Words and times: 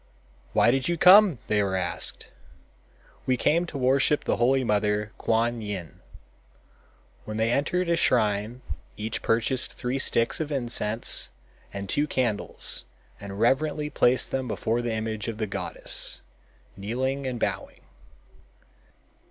"Why 0.53 0.71
did 0.71 0.87
you 0.89 0.97
come!" 0.97 1.37
they 1.45 1.61
were 1.61 1.75
asked. 1.75 2.31
"We 3.27 3.37
came 3.37 3.67
to 3.67 3.77
worship 3.77 4.23
the 4.23 4.37
holy 4.37 4.63
mother, 4.63 5.11
Kuan 5.19 5.61
Yin." 5.61 5.99
When 7.25 7.37
they 7.37 7.51
entered 7.51 7.87
a 7.87 7.95
shrine 7.95 8.63
each 8.97 9.21
purchased 9.21 9.73
three 9.73 9.99
sticks, 9.99 10.39
of 10.39 10.51
incense 10.51 11.29
and 11.71 11.87
two 11.87 12.07
candles 12.07 12.83
and 13.19 13.39
reverently 13.39 13.91
placed 13.91 14.31
them 14.31 14.47
before 14.47 14.81
the 14.81 14.91
image 14.91 15.27
of 15.27 15.37
the 15.37 15.45
goddess, 15.45 16.21
kneeling 16.75 17.27
and 17.27 17.39
bowing. 17.39 17.81